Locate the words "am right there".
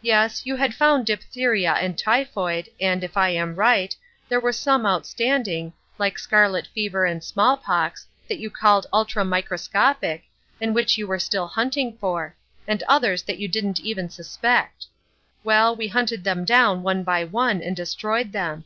3.28-4.40